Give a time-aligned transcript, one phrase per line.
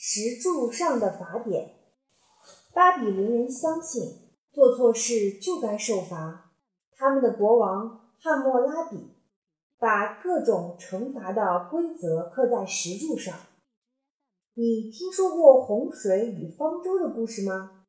[0.00, 1.74] 石柱上的法典。
[2.72, 6.52] 巴比伦人相信做错事就该受罚。
[6.92, 8.96] 他们的国王汉谟拉比
[9.76, 13.34] 把各种惩罚的规则刻在石柱上。
[14.54, 17.84] 你听说过洪水与方舟的故事吗？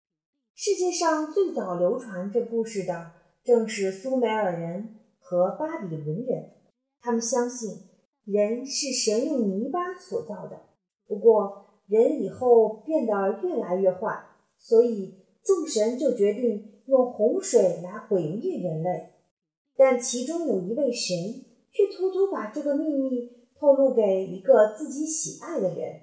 [0.55, 3.11] 世界上最早流传这故事的
[3.43, 6.53] 正是苏美尔人和巴比伦人。
[7.01, 7.69] 他们相信
[8.25, 10.61] 人是神用泥巴所造的。
[11.07, 14.23] 不过，人以后变得越来越坏，
[14.57, 19.09] 所以众神就决定用洪水来毁灭人类。
[19.75, 21.17] 但其中有一位神
[21.71, 26.01] 却偷偷把这个秘密透露给一个自己喜爱的人，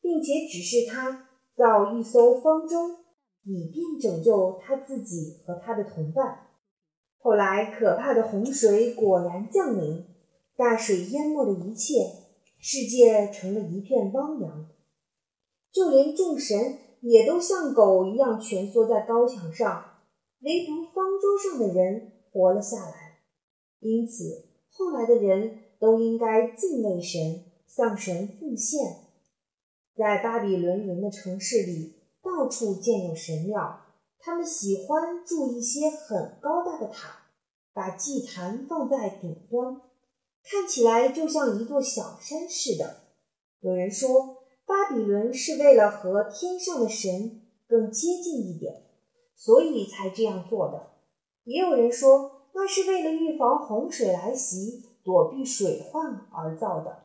[0.00, 2.76] 并且指示他造一艘方舟，
[3.44, 6.48] 以便拯救他自己和他的同伴。
[7.18, 10.04] 后来，可怕的洪水果然降临，
[10.56, 11.94] 大水淹没了一切，
[12.58, 14.68] 世界成了一片汪洋。
[15.72, 19.82] 就连众神也都像狗一样蜷缩在高墙上，
[20.40, 23.20] 唯独方舟上的人活了下来。
[23.80, 28.80] 因此，后来的人都应该敬畏神，向神奉献。
[29.96, 33.80] 在巴比伦人的城市里，到处建有神庙，
[34.18, 37.28] 他们喜欢筑一些很高大的塔，
[37.72, 39.80] 把祭坛放在顶端，
[40.44, 43.04] 看起来就像一座小山似的。
[43.60, 44.41] 有人说。
[44.64, 48.84] 巴比伦是为了和天上的神更接近一点，
[49.34, 50.90] 所以才这样做的。
[51.44, 57.04] 也有人说，那是为了预防洪水来袭、躲避水患而造的。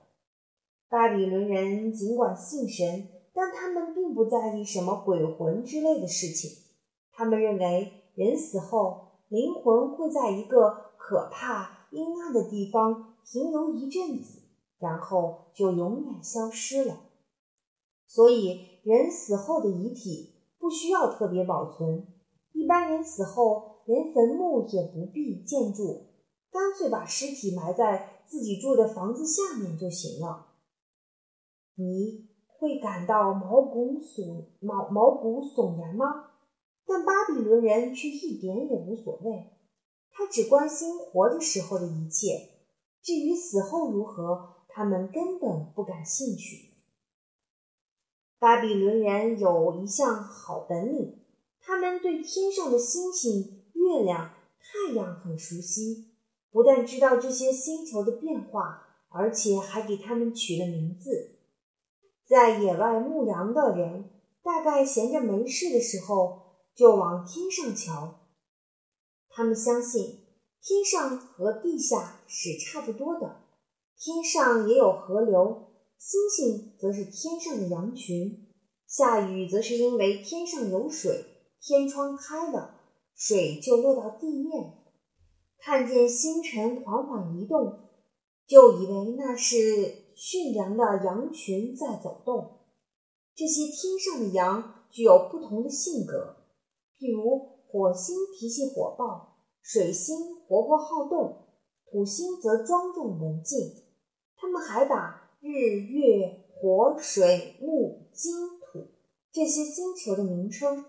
[0.89, 6.63] 巴比伦人尽管信神，但他们并不在意什么鬼魂之类的事情。
[7.11, 14.44] 他们认为，人死后，灵魂会在一个可怕、阴暗的地方停留一阵子，
[14.80, 17.00] 然后就永远消失了。
[18.08, 22.08] 所以，人死后的遗体不需要特别保存。
[22.53, 26.07] 一般人死后，连坟墓也不必建筑，
[26.50, 30.47] 干脆把尸体埋在自己住的房子下面就行了。
[31.75, 36.06] 你会感到毛骨悚毛毛骨悚然吗？
[36.85, 39.51] 但巴比伦人却一点也无所谓，
[40.09, 42.50] 他只关心活着时候的一切，
[43.03, 46.66] 至于死后如何，他们根本不感兴趣。
[48.40, 51.25] 巴比伦人有一项好本领，
[51.59, 56.14] 他们对天上的星星、月亮、太阳很熟悉，
[56.52, 61.40] 不但知道这些星球的变化，而且还给他们取了名字。
[62.24, 64.12] 在野外牧羊的人，
[64.44, 68.19] 大概闲着没事的时候，就往天上瞧。
[69.30, 70.28] 他们相信
[70.62, 73.38] 天上和地下是差不多的，
[73.98, 75.64] 天上也有河流。
[75.97, 78.47] 星星则是天上的羊群，
[78.88, 81.25] 下雨则是因为天上有水，
[81.59, 82.75] 天窗开了，
[83.16, 84.75] 水就落到地面。
[85.59, 87.90] 看见星辰缓缓移动，
[88.46, 92.59] 就以为那是驯良的羊群在走动。
[93.36, 96.38] 这些天上的羊具有不同的性格，
[97.00, 100.16] 譬如火星脾气火爆，水星
[100.47, 101.47] 活泼好动，
[101.91, 103.57] 土星则庄重文静。
[104.36, 105.26] 他们还把。
[105.40, 108.90] 日月火水木金土
[109.31, 110.86] 这些星球的名称，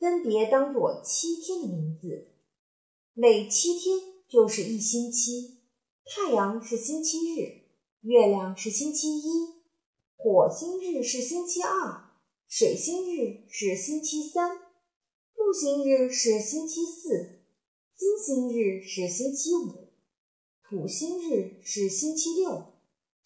[0.00, 2.32] 分别当作七天的名字。
[3.14, 3.96] 每七天
[4.28, 5.60] 就是一星期。
[6.04, 7.62] 太阳是星期日，
[8.00, 9.30] 月亮是星期一，
[10.16, 12.10] 火星日是星期二，
[12.48, 14.50] 水星日是星期三，
[15.36, 17.40] 木星日是星期四，
[17.96, 19.92] 金星日是星期五，
[20.62, 22.75] 土星日是星期六。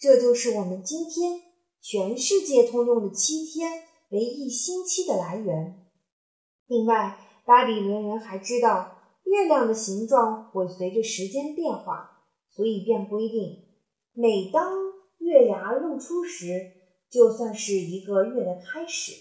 [0.00, 1.42] 这就是我们今天
[1.78, 5.90] 全世界通用的七天为一星期的来源。
[6.66, 13.66] 另外，巴比伦人还知道月亮的形状会随着时间变化，所以便规定，
[14.14, 14.72] 每当
[15.18, 16.72] 月牙露出时，
[17.10, 19.12] 就算是一个月的开始；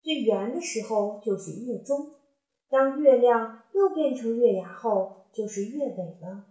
[0.00, 2.14] 最圆的时候就是月中；
[2.70, 6.44] 当月亮又变成月牙后，就是月尾了。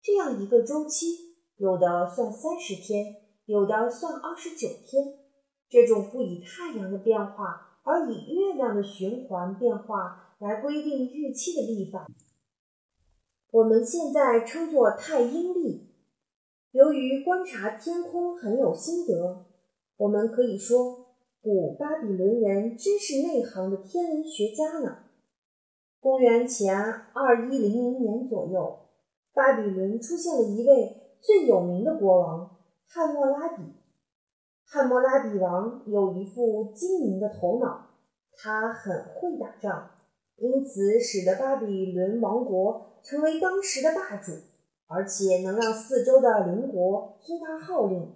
[0.00, 1.33] 这样一个周期。
[1.56, 3.16] 有的算三十天，
[3.46, 5.18] 有的算二十九天。
[5.70, 12.06] 这种不以太阳的变化，而以月亮的循环变化来规定日期的历法，
[13.50, 15.90] 我们现在称作太阴历。
[16.70, 19.46] 由于观察天空很有心得，
[19.96, 21.06] 我们可以说，
[21.40, 24.98] 古巴比伦人真是内行的天文学家呢。
[25.98, 26.76] 公元前
[27.14, 28.80] 二一零零年左右，
[29.32, 31.03] 巴比伦出现了一位。
[31.24, 32.54] 最有名的国王
[32.86, 33.62] 汉谟拉比，
[34.66, 37.86] 汉谟拉比王有一副精明的头脑，
[38.34, 39.90] 他很会打仗，
[40.36, 44.32] 因此使得巴比伦王国成为当时的霸主，
[44.86, 48.12] 而且能让四周的邻国听他号令。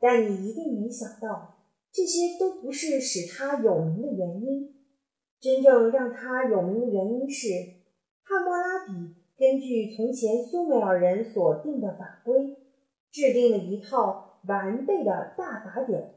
[0.00, 1.58] 但你一定没想到，
[1.92, 4.74] 这些都不是使他有名的原因。
[5.38, 7.46] 真正让他有名的原因是，
[8.24, 12.56] 汉谟拉比根据从前苏美尔人所定的法规，
[13.10, 16.14] 制定了一套完备的大法典。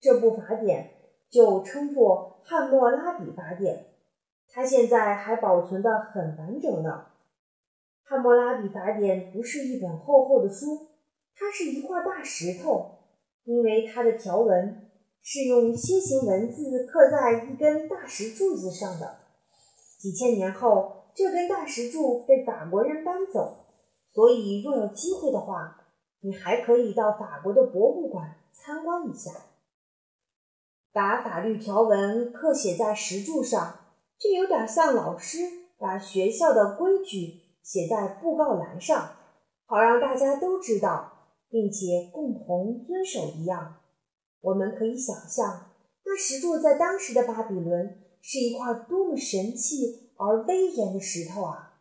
[0.00, 0.90] 这部法典
[1.30, 3.76] 就称作《汉谟拉比法典》，
[4.48, 7.06] 它现在还保存的很完整呢。
[8.08, 10.88] 《汉谟拉比法典》不是一本厚厚的书。
[11.38, 12.92] 它是一块大石头，
[13.44, 14.88] 因为它的条文
[15.20, 19.18] 是用楔形文字刻在一根大石柱子上的。
[19.98, 23.64] 几千年后，这根大石柱被法国人搬走，
[24.12, 25.86] 所以若有机会的话，
[26.20, 29.30] 你还可以到法国的博物馆参观一下。
[30.92, 33.78] 把法律条文刻写在石柱上，
[34.18, 35.38] 这有点像老师
[35.78, 39.16] 把学校的规矩写在布告栏上，
[39.64, 41.14] 好让大家都知道。
[41.48, 43.76] 并且共同遵守一样，
[44.40, 45.70] 我们可以想象，
[46.04, 51.80] 那石柱在当时的巴比伦是一块多么神气而威严的石头啊！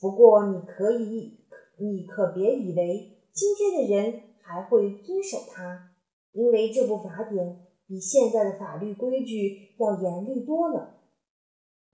[0.00, 1.38] 不过，你可以，
[1.78, 5.90] 你可别以为今天的人还会遵守它，
[6.32, 11.00] 因为这部法典比现在的法律规矩要严厉多了。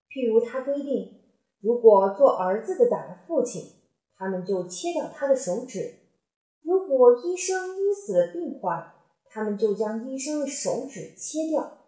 [0.09, 1.21] 譬如，他规定，
[1.61, 3.63] 如果做儿子的打了父亲，
[4.17, 5.95] 他们就切掉他的手指。
[6.63, 8.93] 如果医生医死了病患，
[9.29, 11.79] 他们就将医生的手指切掉；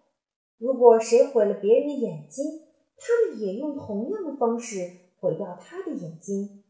[0.58, 2.44] 如果谁毁了别人的眼睛，
[3.02, 4.78] 他们也用同样的方式
[5.19, 6.62] 毁掉他的眼睛。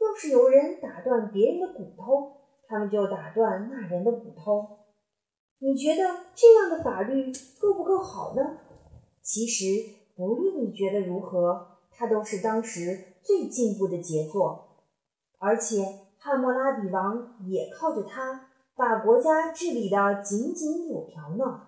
[0.00, 2.32] 要是有人打断别人的骨头，
[2.66, 4.66] 他们就打断那人的骨头。
[5.58, 6.02] 你觉得
[6.34, 8.58] 这样的法律够不够好呢？
[9.20, 9.64] 其实，
[10.16, 14.78] 不论你觉得如何，它都是当时最进步的杰作，
[15.38, 16.00] 而且。
[16.16, 21.66] 汉谟拉比王也靠着它把国家治理得井井有条呢。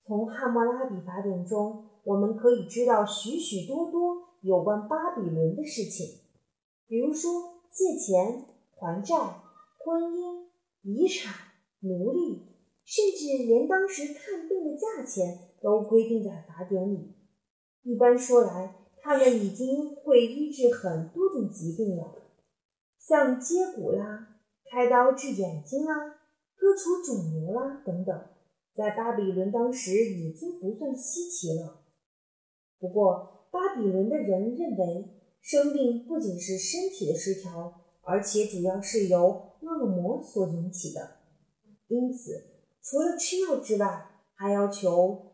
[0.00, 6.20] 从汉谟拉比法典中，我们可以知道许许多多有关巴比伦的事情，
[6.86, 8.46] 比如说借钱、
[8.78, 9.14] 还债、
[9.76, 10.46] 婚姻、
[10.80, 11.34] 遗产、
[11.80, 12.46] 奴隶，
[12.82, 17.14] 甚至连当时看病的价钱都规定在法典里。
[17.82, 22.14] 一般说来，他们已经会医治很多种疾病了。
[22.98, 24.40] 像接骨啦、
[24.70, 26.16] 开刀治眼睛啦、
[26.56, 28.18] 割除肿瘤啦等等，
[28.74, 31.77] 在巴比伦当时已经不算稀奇了。
[32.78, 35.08] 不过，巴比伦的人认为，
[35.40, 37.72] 生病不仅是身体的失调，
[38.02, 41.18] 而且主要是由恶魔所引起的。
[41.88, 42.32] 因此，
[42.82, 45.32] 除了吃药之外，还要求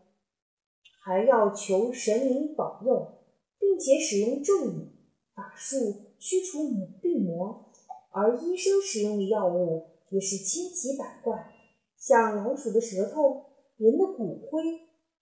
[1.05, 3.19] 还要求神灵保佑，
[3.59, 4.89] 并且使用咒语、
[5.35, 5.77] 法术
[6.19, 6.71] 驱除
[7.03, 7.71] 病魔。
[8.11, 11.53] 而医生使用的药物也是千奇百怪，
[11.99, 13.45] 像老鼠的舌头、
[13.77, 14.63] 人的骨灰、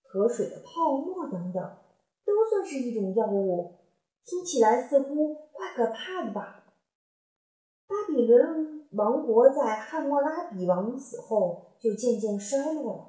[0.02, 1.78] 河水的泡沫等等，
[2.34, 3.78] 都算是一种药物。
[4.24, 6.64] 听起来似乎怪可怕的吧？
[7.88, 13.08] 巴比伦王国在汉谟拉比王死后就渐渐衰落了。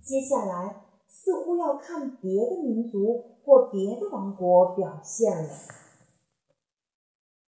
[0.00, 5.83] 接下来似乎要看别的民族或别的王国表现了。